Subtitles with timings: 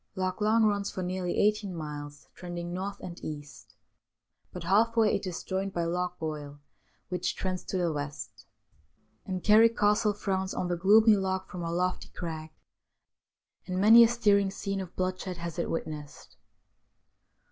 [0.15, 3.75] Loch Long runs for nearly eighteen miles, trending north and east,
[4.51, 6.59] but half way it is joined by Loch Goil,
[7.09, 8.47] which trends to the west,
[9.27, 12.49] and Carrick Castle frowns on the gloomy loch from a lofty crag,
[13.67, 16.35] and many a stirring scene of bloodshed has it witnessed.